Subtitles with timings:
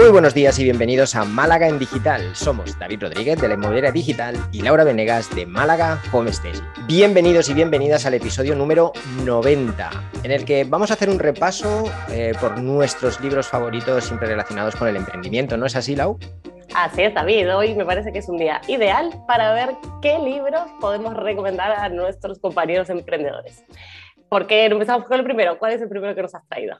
[0.00, 2.34] Muy buenos días y bienvenidos a Málaga en Digital.
[2.34, 6.30] Somos David Rodríguez de la Inmobiliaria Digital y Laura Venegas de Málaga Home.
[6.86, 8.94] Bienvenidos y bienvenidas al episodio número
[9.26, 9.90] 90,
[10.22, 14.74] en el que vamos a hacer un repaso eh, por nuestros libros favoritos siempre relacionados
[14.74, 15.58] con el emprendimiento.
[15.58, 16.18] ¿No es así, Lau?
[16.74, 17.54] Así es, David.
[17.54, 21.90] Hoy me parece que es un día ideal para ver qué libros podemos recomendar a
[21.90, 23.64] nuestros compañeros emprendedores.
[24.30, 25.58] ¿Por qué empezamos con el primero?
[25.58, 26.78] ¿Cuál es el primero que nos has traído?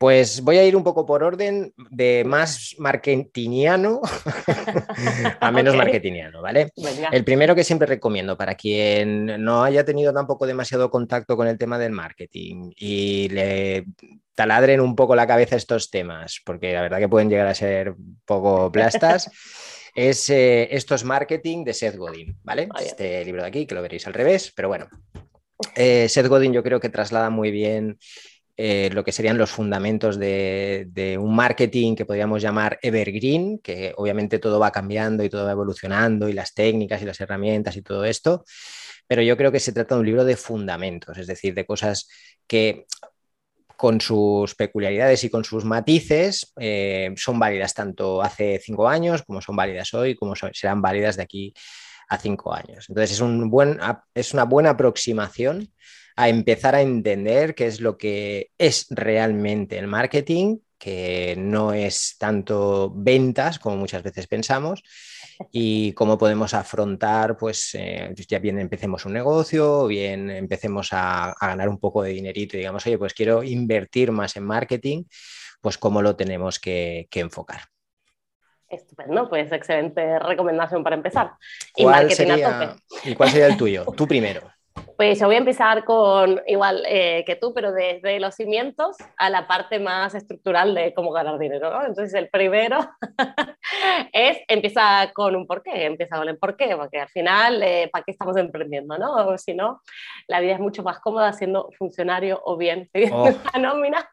[0.00, 4.00] Pues voy a ir un poco por orden de más marketingiano
[5.40, 6.70] a menos marketingiano, ¿vale?
[7.12, 11.58] El primero que siempre recomiendo para quien no haya tenido tampoco demasiado contacto con el
[11.58, 13.84] tema del marketing y le
[14.34, 17.90] taladren un poco la cabeza estos temas, porque la verdad que pueden llegar a ser
[17.90, 19.30] un poco plastas.
[19.94, 22.70] es eh, Estos Marketing de Seth Godin, ¿vale?
[22.80, 24.88] Este libro de aquí, que lo veréis al revés, pero bueno.
[25.76, 27.98] Eh, Seth Godin yo creo que traslada muy bien
[28.56, 34.38] eh, lo que serían los fundamentos de, un marketing que podríamos llamar evergreen, que obviamente
[34.38, 38.04] todo va cambiando y todo va evolucionando y las técnicas y las herramientas y todo
[38.04, 38.44] esto,
[39.06, 42.08] pero yo creo que se trata de un libro de fundamentos, es decir, de cosas
[42.46, 42.86] que
[43.76, 49.40] con sus peculiaridades y con sus matices eh, son válidas tanto hace cinco años como
[49.40, 51.54] son válidas hoy, como serán válidas de aquí
[52.10, 52.84] a cinco años.
[52.90, 53.78] Entonces es, un buen,
[54.12, 55.72] es una buena aproximación
[56.22, 62.16] a empezar a entender qué es lo que es realmente el marketing, que no es
[62.18, 64.82] tanto ventas como muchas veces pensamos,
[65.50, 71.70] y cómo podemos afrontar, pues eh, ya bien empecemos un negocio, bien empecemos a, ganar
[71.70, 75.04] un poco de dinerito y digamos, oye, pues quiero invertir más en marketing,
[75.62, 77.62] pues cómo lo tenemos que, enfocar.
[78.68, 81.32] Estupendo, pues excelente recomendación para empezar.
[81.74, 81.84] Y, ¿Y
[83.14, 83.84] cuál sería el tuyo?
[83.96, 84.42] Tú primero.
[84.96, 89.30] Pues yo voy a empezar con igual eh, que tú, pero desde los cimientos a
[89.30, 91.70] la parte más estructural de cómo ganar dinero.
[91.70, 91.86] ¿no?
[91.86, 92.78] Entonces, el primero
[94.12, 98.12] es empieza con un porqué, empieza con el porqué, porque al final, eh, ¿para qué
[98.12, 98.98] estamos emprendiendo?
[98.98, 99.36] ¿no?
[99.38, 99.80] Si no,
[100.26, 103.34] la vida es mucho más cómoda siendo funcionario o bien pidiendo oh.
[103.52, 104.08] la nómina.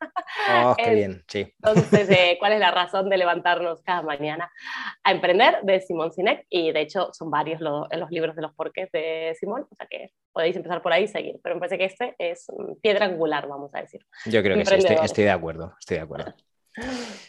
[0.63, 1.53] Oh, qué bien, sí.
[1.63, 4.51] Entonces, eh, ¿cuál es la razón de levantarnos cada mañana
[5.03, 5.59] a emprender?
[5.63, 9.35] De Simón Sinek, y de hecho son varios los, los libros de los porqués de
[9.39, 12.15] Simón, o sea que podéis empezar por ahí y seguir, pero me parece que este
[12.19, 12.47] es
[12.81, 14.05] piedra angular, vamos a decir.
[14.25, 16.33] Yo creo que sí, estoy, de acuerdo, estoy de acuerdo.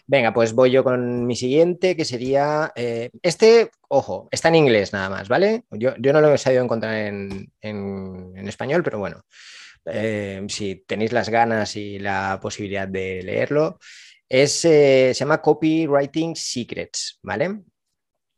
[0.07, 4.93] Venga, pues voy yo con mi siguiente, que sería, eh, este, ojo, está en inglés
[4.93, 5.65] nada más, ¿vale?
[5.71, 7.53] Yo, no lo he sabido encontrar en,
[8.49, 9.23] español, pero bueno,
[9.85, 13.79] eh, si tenéis las ganas y la posibilidad de leerlo,
[14.29, 17.61] es, eh, se llama Copywriting Secrets, ¿vale?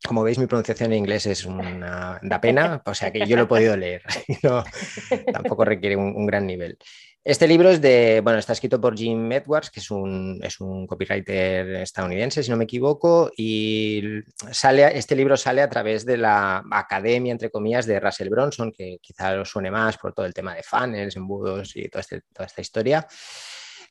[0.07, 3.43] Como veis, mi pronunciación en inglés es una da pena, o sea que yo lo
[3.43, 4.03] he podido leer,
[5.33, 6.79] tampoco requiere un, gran nivel.
[7.23, 10.87] Este libro es de, bueno, está escrito por Jim Edwards, que es un, es un
[10.87, 16.65] copywriter estadounidense, si no me equivoco, y sale, este libro sale a través de la
[16.71, 20.55] academia, entre comillas, de Russell Bronson, que quizá os suene más por todo el tema
[20.55, 23.07] de funnels, embudos y este, toda esta historia.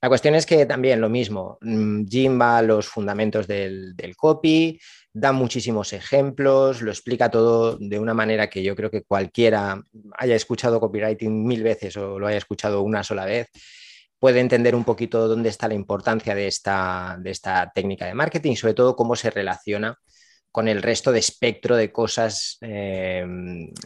[0.02, 4.80] La cuestión es que también lo mismo, mm, Jim va a los fundamentos del, copy,
[5.12, 9.82] da muchísimos ejemplos, lo explica todo de una manera que yo creo que cualquiera
[10.18, 13.48] haya escuchado copywriting mil veces o lo haya escuchado una sola vez,
[14.20, 18.56] puede entender un poquito dónde está la importancia de esta, de esta técnica de marketing
[18.56, 19.98] sobre todo cómo se relaciona
[20.52, 23.26] con el resto de espectro de cosas eh,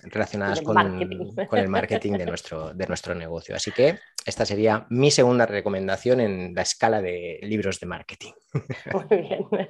[0.03, 0.75] relacionadas con,
[1.49, 3.55] con, el marketing de nuestro, de nuestro negocio.
[3.55, 8.31] Así que esta sería mi segunda recomendación en la escala de libros de marketing.
[8.93, 9.45] Muy bien.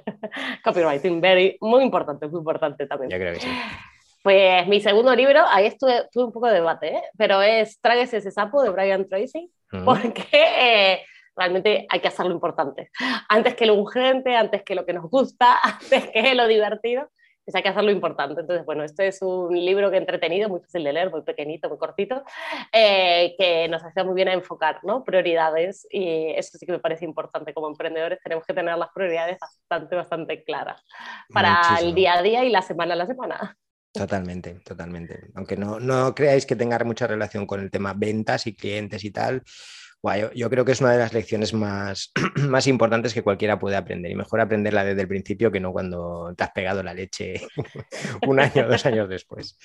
[0.64, 3.10] Copywriting, very, muy importante, muy importante también.
[3.10, 3.48] Yo creo que sí.
[4.22, 7.02] Pues mi segundo libro, ahí estuve, tuve un poco de debate, ¿eh?
[7.18, 9.50] pero es Tráguese ese sapo de Brian Tracy,
[9.84, 11.02] porque eh,
[11.36, 12.90] realmente hay que hacer lo importante.
[13.28, 17.08] Antes que lo urgente, antes que lo que nos gusta, antes que lo divertido,
[17.44, 18.40] pues hay que hacer lo importante.
[18.40, 21.78] Entonces, bueno, este es un libro que entretenido, muy fácil de leer, muy pequeñito, muy
[21.78, 22.22] cortito,
[22.72, 25.04] eh, que nos hace muy bien a enfocar ¿no?
[25.04, 27.52] prioridades y eso sí que me parece importante.
[27.52, 30.82] Como emprendedores tenemos que tener las prioridades bastante, bastante claras
[31.32, 33.56] para el día a día y la semana a la semana.
[33.92, 35.28] Totalmente, totalmente.
[35.36, 39.12] Aunque no, no creáis que tenga mucha relación con el tema ventas y clientes y
[39.12, 39.42] tal,
[40.34, 42.12] yo, creo que es una de las lecciones más,
[42.48, 46.34] más importantes que cualquiera puede aprender y mejor aprenderla desde el principio que no cuando
[46.36, 47.40] te has pegado la leche
[48.26, 49.58] un año o dos años después.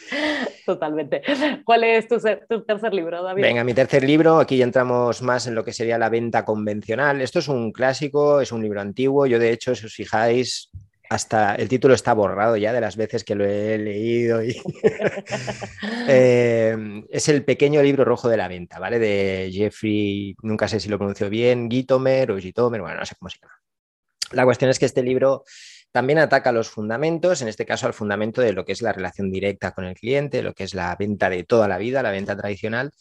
[0.65, 1.21] Totalmente.
[1.65, 3.41] ¿Cuál es tu, tu, tercer libro, David?
[3.41, 7.21] Venga, mi tercer libro, aquí ya entramos más en lo que sería la venta convencional.
[7.21, 9.25] Esto es un clásico, es un libro antiguo.
[9.25, 10.69] Yo, de hecho, si os fijáis,
[11.09, 14.39] hasta el título está borrado ya de las veces que lo he leído.
[16.11, 18.97] Eh, es el pequeño libro rojo de la venta, ¿vale?
[18.97, 23.29] De Jeffrey, nunca sé si lo pronuncio bien, Gitomer o Gitomer, bueno, no sé cómo
[23.29, 23.53] se llama.
[24.31, 25.43] La cuestión es que este libro
[25.91, 29.31] también ataca los fundamentos, en este caso al fundamento de lo que es la relación
[29.31, 32.35] directa con el cliente, lo que es la venta de toda la vida, la venta
[32.35, 32.91] tradicional,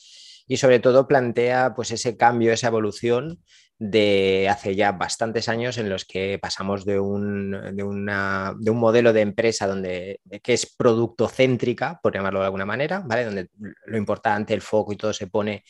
[0.47, 3.43] y sobre todo plantea pues ese cambio, esa evolución
[3.79, 9.21] de hace ya bastantes años en los que pasamos de un, de un modelo de
[9.21, 13.25] empresa donde, que es producto céntrica, por llamarlo de alguna manera, ¿vale?
[13.25, 13.51] donde
[13.87, 15.65] lo importante, el foco y todo se pone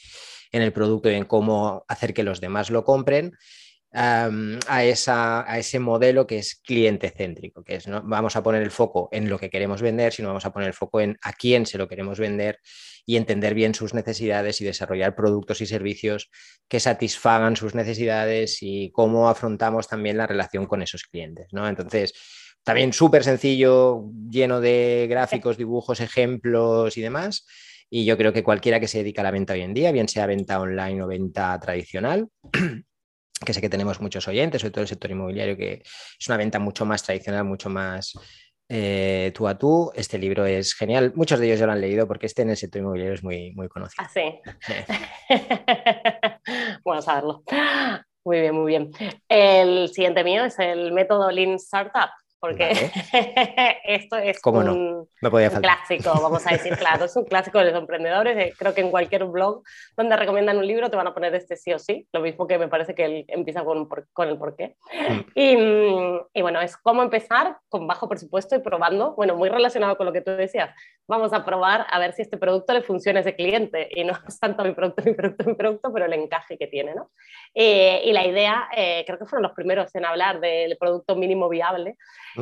[0.51, 3.37] en el producto y en cómo hacer que los demás lo compren,
[3.93, 9.09] a, ese modelo que es cliente céntrico, que es no vamos a poner el foco
[9.13, 11.79] en lo que queremos vender, sino vamos a poner el foco en a quién se
[11.79, 12.59] lo queremos vender
[13.07, 16.31] y entender bien sus necesidades y desarrollar productos y servicios
[16.69, 21.49] que satisfagan sus necesidades y cómo afrontamos también la relación con esos clientes.
[21.53, 21.67] ¿no?
[21.67, 22.13] Entonces,
[22.63, 27.47] también súper sencillo, lleno de gráficos, dibujos, ejemplos y demás.
[27.89, 30.09] Y yo creo que cualquiera que se dedica a la venta hoy en día, bien
[30.09, 32.29] sea venta online o venta tradicional,
[33.45, 36.59] que sé que tenemos muchos oyentes, sobre todo el sector inmobiliario, que es una venta
[36.59, 38.15] mucho más tradicional, mucho más
[38.69, 39.91] eh, tú a tú.
[39.95, 41.13] Este libro es genial.
[41.15, 43.53] Muchos de ellos ya lo han leído porque este en el sector inmobiliario es muy,
[43.53, 44.05] muy conocido.
[44.05, 44.41] Ah, sí.
[46.85, 47.43] bueno saberlo.
[48.25, 48.91] Muy bien, muy bien.
[49.29, 52.71] El siguiente mío es el método Lean Startup porque
[53.85, 55.09] esto es un,
[55.61, 58.37] clásico, vamos a decir, claro, es un clásico de los emprendedores.
[58.37, 59.63] Eh, creo que en cualquier blog
[59.97, 62.59] donde recomiendan un libro te van a poner este sí o sí, lo mismo que
[62.59, 64.77] me parece que él empieza con, con el porqué.
[64.93, 65.21] Mm.
[65.35, 65.57] Y,
[66.35, 70.13] y, bueno, es cómo empezar con bajo presupuesto y probando, bueno, muy relacionado con lo
[70.13, 70.71] que tú decías,
[71.09, 74.13] vamos a probar a ver si este producto le funciona a ese cliente y no
[74.13, 77.11] es tanto mi producto, mi producto, mi producto, pero el encaje que tiene, ¿no?
[77.55, 81.49] Eh, y la idea, eh, creo que fueron los primeros en hablar del producto mínimo
[81.49, 81.97] viable.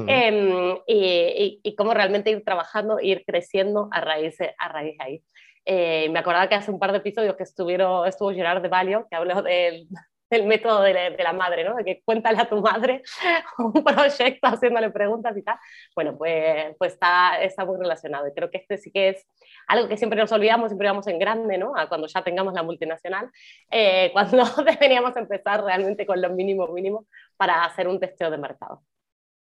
[0.06, 5.22] Em, y, cómo realmente ir trabajando, ir creciendo a raíz, a raíz de ahí.
[5.64, 9.06] Eh, me acordaba que hace un par de episodios que estuvieron, estuvo Gerard de Valio,
[9.10, 9.88] que habló del,
[10.30, 11.74] del método de la, madre, ¿no?
[11.74, 13.02] De que cuéntale a tu madre
[13.58, 15.58] un proyecto haciéndole preguntas y tal.
[15.94, 18.28] Bueno, pues, pues está, está muy relacionado.
[18.28, 19.26] Y creo que este sí que es
[19.66, 21.76] algo que siempre nos olvidamos, siempre vamos en grande, ¿no?
[21.76, 23.30] A cuando ya tengamos la multinacional,
[23.70, 27.06] eh, cuando deberíamos empezar realmente con lo mínimo mínimo
[27.36, 28.82] para hacer un testeo de mercado.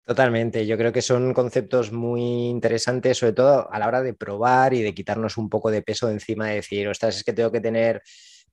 [0.08, 4.72] Totalmente, yo creo que son conceptos muy interesantes, sobre todo a la hora de probar
[4.72, 7.60] y de quitarnos un poco de peso encima de decir, ostras, es que tengo que
[7.60, 8.00] tener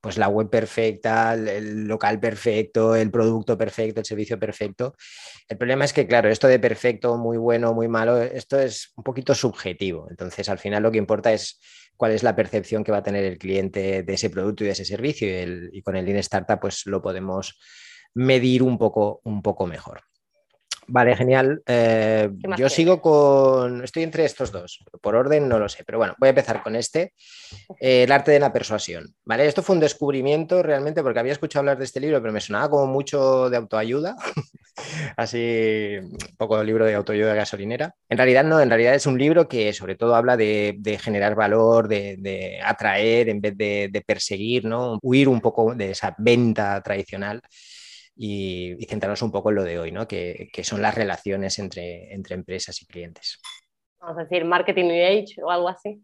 [0.02, 4.96] pues la web perfecta, el local perfecto, el producto perfecto, el servicio perfecto.
[5.48, 9.02] El problema es que, claro, esto de perfecto, muy bueno, muy malo, esto es un
[9.02, 10.08] poquito subjetivo.
[10.10, 11.58] Entonces, al final lo que importa es
[11.96, 14.72] cuál es la percepción que va a tener el cliente de ese producto y de
[14.74, 17.58] ese servicio y, y con el Lean Startup pues lo podemos
[18.12, 20.02] medir un poco, un poco mejor.
[20.88, 21.62] Vale, genial.
[21.66, 23.82] Eh, yo sigo con.
[23.82, 24.84] Estoy entre estos dos.
[25.00, 27.12] Por orden no lo sé, pero bueno, voy a empezar con este.
[27.80, 29.14] Eh, el arte de la persuasión.
[29.24, 32.40] Vale, esto fue un descubrimiento realmente porque había escuchado hablar de este libro, pero me
[32.40, 34.16] sonaba como mucho de autoayuda.
[35.16, 37.94] Así, un poco libro de autoayuda gasolinera.
[38.08, 41.88] En realidad, no, en realidad es un libro que sobre todo habla de, generar valor,
[41.88, 44.98] de, atraer en vez de, de perseguir, ¿no?
[45.02, 47.40] Huir un poco de esa venta tradicional
[48.16, 50.08] y, centrarnos un poco en lo de hoy, ¿no?
[50.08, 53.40] que, que son las relaciones entre, entre empresas y clientes
[54.06, 56.00] vamos a decir, marketing new age o algo así.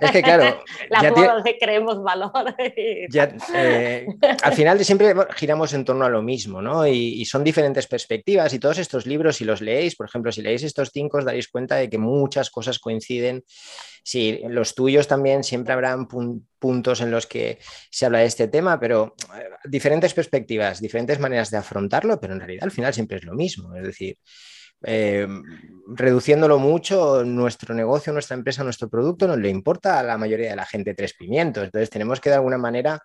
[0.00, 2.54] Es que claro, la moda de creemos valor.
[2.58, 4.06] Eh,
[4.42, 6.86] al final siempre giramos en torno a lo mismo, ¿no?
[6.86, 10.62] Y, son diferentes perspectivas y todos estos libros, si los leéis, por ejemplo, si leéis
[10.62, 13.44] estos cinco, os daréis cuenta de que muchas cosas coinciden.
[14.02, 16.06] Si los tuyos también siempre habrán
[16.58, 17.58] puntos en los que
[17.90, 22.40] se habla de este tema, pero eh, diferentes perspectivas, diferentes maneras de afrontarlo, pero en
[22.40, 23.74] realidad al final siempre es lo mismo.
[23.74, 24.18] Es decir,
[24.86, 25.26] eh,
[25.86, 30.56] reduciéndolo mucho, nuestro negocio, nuestra empresa, nuestro producto no le importa a la mayoría de
[30.56, 31.64] la gente tres pimientos.
[31.64, 33.02] Entonces tenemos que de alguna manera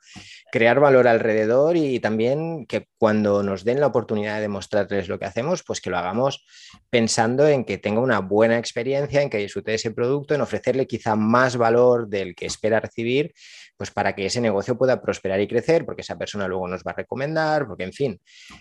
[0.51, 5.25] crear valor alrededor y también que cuando nos den la oportunidad de mostrarles lo que
[5.25, 6.45] hacemos, pues que lo hagamos
[6.89, 11.15] pensando en que tenga una buena experiencia, en que disfrute ese producto, en ofrecerle quizá
[11.15, 13.33] más valor del que espera recibir,
[13.79, 16.91] pues para que ese negocio pueda prosperar y crecer, porque esa persona luego nos va
[16.91, 18.19] a recomendar, porque en fin,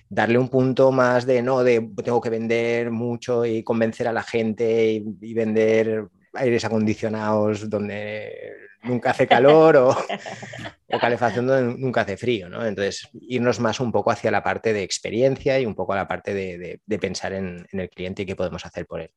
[0.08, 4.22] darle un punto más de no de tengo que vender mucho y convencer a la
[4.22, 8.52] gente y, vender aires acondicionados donde
[8.84, 9.96] nunca hace calor o,
[11.00, 12.64] calefacción donde nunca hace frío, ¿no?
[12.64, 16.06] Entonces, irnos más un poco hacia la parte de experiencia y un poco a la
[16.06, 19.10] parte de, pensar en, en el cliente y qué podemos hacer por él.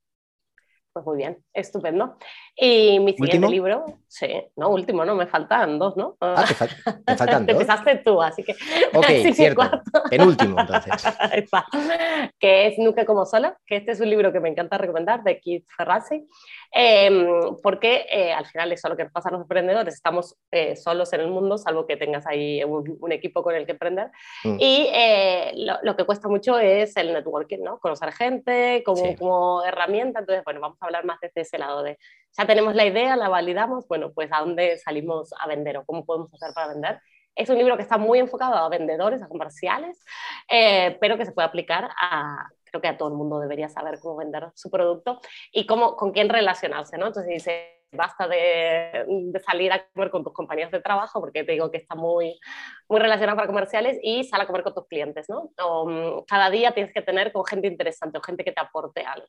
[0.93, 2.17] Pues muy bien, estupendo.
[2.53, 6.17] Y mi siguiente libro, sí, no, último, no, me faltan dos, ¿no?
[6.19, 7.45] Ah, te, faltan dos.
[7.45, 8.51] te empezaste tú, así que.
[8.93, 9.62] Ok, cierto.
[10.10, 10.91] Penúltimo, entonces.
[12.39, 15.39] que es Nunca como sola, que este es un libro que me encanta recomendar, de
[15.39, 16.27] Keith Ferrazzi,
[16.74, 20.75] em, porque eh, al final es lo que nos pasa a los emprendedores, estamos eh,
[20.75, 24.12] solos en el mundo, salvo que tengas ahí un, equipo con el que emprender.
[24.43, 24.57] Mm.
[24.60, 27.79] Y eh, lo, que cuesta mucho es el networking, ¿no?
[27.79, 30.19] Conocer gente como, como herramienta.
[30.19, 31.98] Entonces, bueno, vamos hablar más desde ese lado de,
[32.38, 36.06] ya tenemos la idea, la validamos, bueno, pues a dónde salimos a vender o cómo
[36.06, 37.00] podemos hacer para vender.
[37.36, 40.04] Es un libro que está muy enfocado a vendedores, a comerciales,
[40.50, 44.00] eh, pero que se puede aplicar a, creo que a todo el mundo debería saber
[44.00, 45.20] cómo vender su producto
[45.52, 46.96] y cómo, con quién relacionarse.
[46.96, 51.51] Entonces dice, basta de, de, salir a comer con tus compañeros de trabajo, porque te
[51.51, 52.39] digo que está muy,
[52.88, 55.51] muy relacionado para comerciales, y sal a comer con tus clientes, ¿no?
[55.62, 59.03] O, mm, cada día tienes que tener con gente interesante o gente que te aporte
[59.03, 59.27] algo.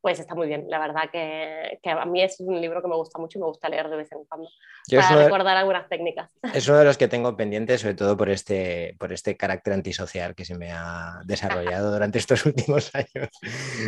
[0.00, 2.96] Pues está muy bien, la verdad que, que a mí es un libro que me
[2.96, 4.48] gusta mucho y me gusta leer de vez en cuando,
[4.90, 6.30] para recordar algunas técnicas.
[6.56, 10.34] Es uno de los que tengo pendientes, sobre todo por este, por este carácter antisocial
[10.34, 13.28] que se me ha desarrollado durante estos últimos años.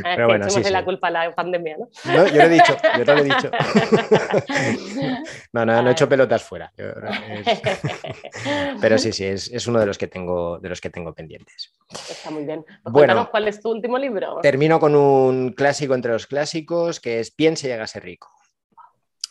[0.02, 1.88] Pero bueno, sí, la culpa a la pandemia, ¿no?
[2.04, 2.26] ¿no?
[2.26, 3.50] Yo lo he dicho, yo lo he dicho.
[5.52, 6.72] no, no, no he hecho pelotas fuera.
[8.80, 11.72] Pero sí, sí, es, uno de los, que tengo, de los que tengo pendientes.
[11.90, 12.64] Está muy bien.
[12.82, 14.38] Pues bueno, ¿cuál es tu último libro?
[14.42, 18.28] Termino con un clásico entre los clásicos, que es Piense y hágase rico.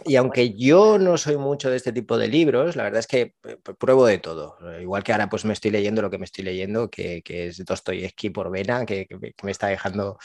[0.05, 3.33] Y aunque yo no soy mucho de este tipo de libros, la verdad es que
[3.43, 4.57] eh, pruebo de todo.
[4.79, 7.65] Igual que ahora pues me estoy leyendo lo que me estoy leyendo, que, que es
[7.65, 10.19] Dostoyevsky por vena, que, que, me está dejando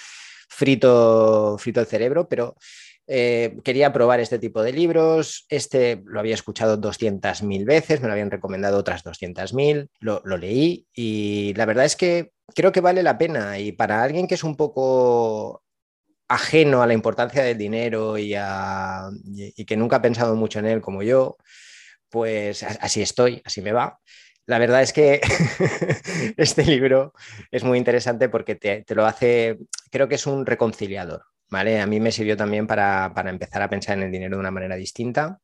[0.48, 2.54] frito, frito el cerebro, pero
[3.14, 5.44] eh, quería probar este tipo de libros.
[5.50, 10.86] Este lo había escuchado 200.000 veces, me lo habían recomendado otras 200.000, lo, lo leí
[10.94, 13.58] y la verdad es que creo que vale la pena.
[13.58, 15.62] Y para alguien que es un poco
[16.32, 18.34] ajeno a la importancia del dinero y,
[19.66, 21.36] que nunca ha pensado mucho en él como yo,
[22.08, 23.98] pues así estoy, así me va.
[24.46, 25.20] La verdad es que
[26.36, 27.12] este libro
[27.50, 29.58] es muy interesante porque te, lo hace,
[29.90, 31.22] creo que es un reconciliador.
[31.54, 34.76] A mí me sirvió también para, empezar a pensar en el dinero de una manera
[34.76, 35.38] distinta.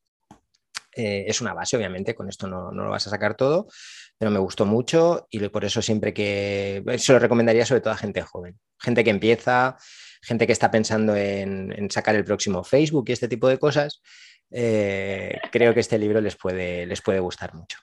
[0.97, 3.69] Eh, es una base, obviamente, con esto no, lo vas a sacar todo,
[4.17, 7.97] pero me gustó mucho y por eso siempre que se lo recomendaría sobre todo a
[7.97, 9.77] gente joven, gente que empieza,
[10.23, 14.01] gente que está pensando en, sacar el próximo Facebook y este tipo de cosas.
[14.51, 17.79] Eh, creo que este libro les puede, les puede gustar mucho.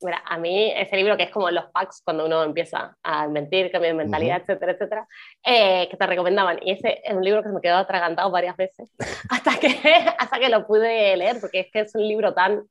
[0.00, 3.70] Mira, a mí ese libro que es como los packs cuando uno empieza a mentir,
[3.70, 5.08] cambio de mentalidad, etcétera, etcétera,
[5.44, 6.58] eh, que te recomendaban.
[6.62, 8.90] Y ese es un libro que se me quedó atragantado varias veces
[9.30, 9.68] hasta que,
[10.18, 12.62] hasta que lo pude leer, porque es que es un libro tan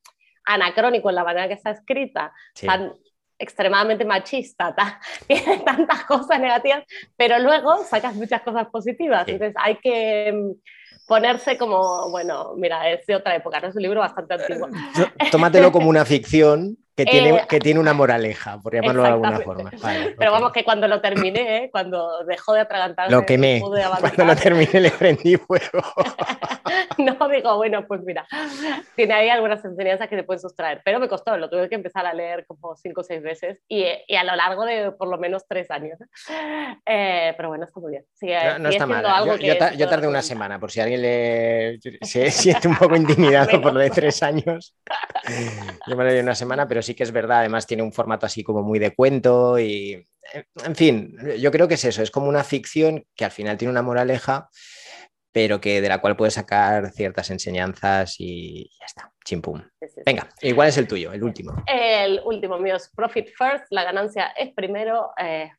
[0.46, 2.34] anacrónico en la manera que está escrita,
[2.66, 2.94] tan
[3.40, 6.84] extremadamente machista, tiene tantas cosas negativas,
[7.18, 9.28] pero luego sacas muchas cosas positivas.
[9.28, 13.68] Entonces hay que mm, ponerse como, bueno, mira, es de otra época, ¿no?
[13.68, 14.70] es un libro bastante antiguo.
[15.32, 19.40] Tómatelo como una ficción que tiene, eh, que tiene una moraleja, por llamarlo de alguna
[19.40, 19.72] forma.
[20.18, 23.62] Pero vamos, que cuando lo terminé, cuando dejó de atragantarse, lo quemé.
[23.62, 25.82] Cuando lo terminé, le prendí fuego.
[26.98, 28.28] no, digo, bueno, pues mira,
[28.96, 32.06] tiene ahí algunas enseñanzas que se pueden sustraer, pero me costó, lo tuve que empezar
[32.06, 35.18] a leer como cinco o seis veces y, y a lo largo de por lo
[35.18, 35.98] menos tres años.
[36.86, 38.06] Eh, pero bueno, está muy bien.
[38.62, 39.26] no, está mal.
[39.26, 43.74] yo, yo, tardé una semana, por si alguien le se siente un poco intimidado por
[43.74, 44.76] lo de tres años.
[45.88, 48.26] Yo me lo di una semana, pero sí que es verdad, además tiene un formato
[48.26, 50.08] así como muy de cuento y,
[50.64, 53.72] en fin, yo creo que es eso, es como una ficción que al final tiene
[53.72, 54.50] una moraleja,
[55.32, 59.64] pero que de la cual puedes sacar ciertas enseñanzas y ya está, chimpum.
[60.06, 61.64] Venga, igual es el tuyo, el último?
[61.66, 65.52] El último mío es Profit First, la ganancia es primero, eh,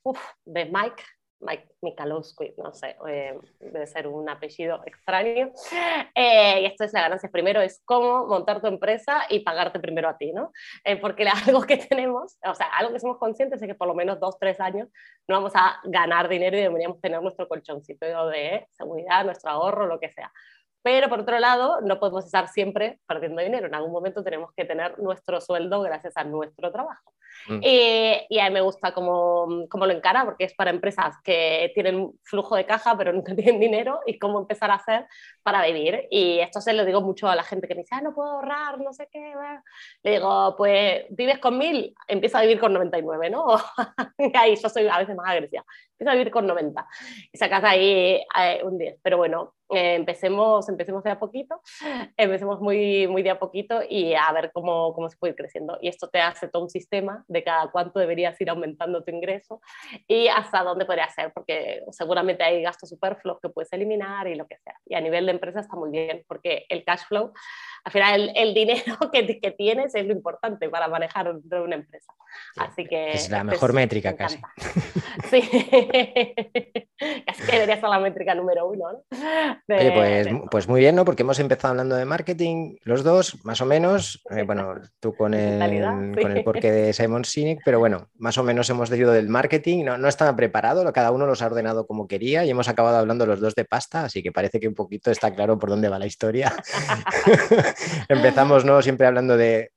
[0.45, 1.03] de Mike
[1.45, 5.53] Mike Mikalowski, no sé, eh, debe ser un apellido extraño.
[6.15, 10.09] Eh, y esto es la ganancia primero, es cómo montar tu empresa y pagarte primero
[10.09, 10.53] a ti, ¿no?
[10.85, 13.95] Eh, porque algo que tenemos, o sea, algo que somos conscientes es que por lo
[13.95, 14.89] menos dos, tres años
[15.29, 20.01] no vamos a ganar dinero y deberíamos tener nuestro colchoncito de seguridad, nuestro ahorro, lo
[20.01, 20.33] que sea.
[20.85, 23.69] Pero por otro lado, no podemos estar siempre perdiendo dinero.
[23.69, 27.15] En algún momento tenemos que tener nuestro sueldo gracias a nuestro trabajo.
[27.49, 27.61] Mm.
[27.63, 31.73] Eh, y a mí me gusta cómo, cómo, lo encara, porque es para empresas que
[31.75, 35.07] tienen flujo de caja, pero nunca tienen dinero, y cómo empezar a hacer
[35.43, 36.07] para vivir.
[36.11, 38.29] Y esto se lo digo mucho a la gente que me dice, ah, no puedo
[38.29, 39.33] ahorrar, no sé qué.
[40.03, 43.47] Le digo, pues vives con mil, empieza a vivir con 99, ¿no?
[44.19, 45.65] y ahí yo soy a veces más agresiva.
[45.93, 46.87] Empieza a vivir con 90
[47.33, 48.99] y sacas ahí eh, un 10.
[49.03, 51.61] Pero bueno, empecemos, empecemos de a poquito,
[52.17, 55.79] empecemos muy, muy de a poquito y a ver cómo, cómo se puede ir creciendo.
[55.81, 59.61] Y esto te hace todo un sistema de cada cuánto deberías ir aumentando tu ingreso
[60.07, 64.47] y hasta dónde podría ser, porque seguramente hay gastos superfluos que puedes eliminar y lo
[64.47, 64.79] que sea.
[64.87, 67.33] Y a nivel de empresa está muy bien, porque el cash flow,
[67.85, 72.13] al final el, el dinero que, que, tienes es lo importante para manejar una empresa.
[72.57, 73.13] Así que...
[73.13, 74.39] Es la mejor métrica casi.
[75.31, 75.41] Sí,
[77.27, 78.93] así que debería ser la métrica número uno.
[78.93, 79.05] ¿no?
[79.67, 81.05] pues, pues, muy bien, ¿no?
[81.05, 84.23] Porque hemos empezado hablando de marketing los dos, más o menos.
[84.31, 85.59] Eh, bueno, tú con el,
[86.21, 89.85] con el porqué de Simon Sinek, pero bueno, más o menos hemos decidido del marketing.
[89.85, 93.27] No, no estaba preparado, cada uno los ha ordenado como quería y hemos acabado hablando
[93.27, 95.99] los dos de pasta, así que parece que un poquito está claro por dónde va
[95.99, 96.53] la historia.
[98.09, 98.83] Empezamos, ¿no?
[98.83, 99.71] Siempre hablando de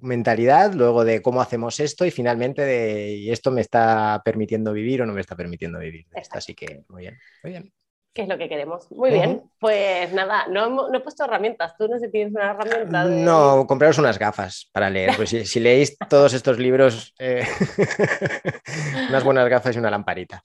[0.00, 5.02] mentalidad, luego de cómo hacemos esto y finalmente de y esto me está permitiendo vivir
[5.02, 6.06] o no me está permitiendo vivir.
[6.30, 7.72] Así que muy bien, muy bien
[8.14, 8.90] qué es lo que queremos.
[8.92, 11.76] Muy bien, pues nada, no, he puesto herramientas.
[11.76, 13.04] Tú no sé si tienes una herramienta.
[13.04, 15.16] No, compraros unas gafas para leer.
[15.16, 17.44] Pues si, leéis todos estos libros, eh,
[19.08, 20.42] unas buenas gafas y una lamparita.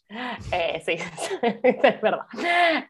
[0.52, 0.94] Eh, sí,
[1.42, 2.26] es verdad.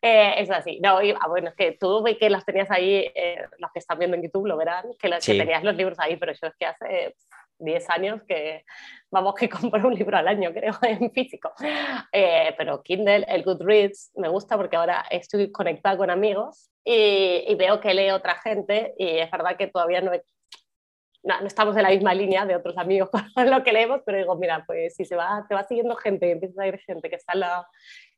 [0.02, 0.80] Eh, es así.
[0.82, 3.12] No, ah, bueno, es que tú ve que las tenías ahí,
[3.58, 6.32] los que están viendo en YouTube lo verán, que, que tenías los libros ahí, pero
[6.32, 7.16] yo es que hace
[7.60, 8.66] 10 años que,
[9.12, 11.52] vamos, que compro un libro al año, creo, en físico.
[12.12, 17.80] Eh, pero Kindle, el Goodreads, me gusta porque ahora estoy conectada con amigos y, veo
[17.80, 20.12] que lee otra gente y es verdad que todavía no,
[21.24, 24.36] no, estamos en la misma línea de otros amigos con lo que leemos, pero digo,
[24.36, 27.18] mira, pues si se va, te va siguiendo gente y empieza a ir gente que
[27.18, 27.68] está en la,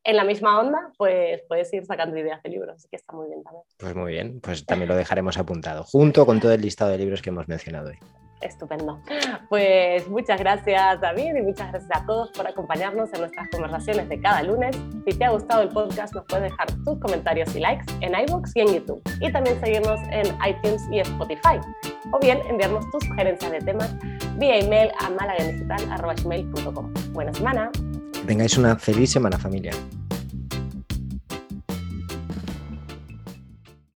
[0.04, 3.28] en la misma onda, pues puedes ir sacando ideas de libros, así que está muy
[3.28, 3.64] bien también.
[3.78, 7.22] Pues muy bien, pues también lo dejaremos apuntado, junto con todo el listado de libros
[7.22, 7.98] que hemos mencionado hoy.
[8.42, 9.02] Estupendo.
[9.50, 14.20] Pues muchas gracias David y muchas gracias a todos por acompañarnos en nuestras conversaciones de
[14.22, 14.76] cada lunes.
[15.06, 18.52] Si te ha gustado el podcast nos puedes dejar tus comentarios y likes en iVoox
[18.56, 19.02] y en YouTube.
[19.20, 21.60] Y también seguirnos en iTunes y Spotify.
[22.12, 23.96] O bien enviarnos tus sugerencias de temas
[24.38, 26.94] vía email a malaganigital.com.
[27.14, 27.72] Buena semana.
[28.26, 29.72] Tengáis una feliz semana familia.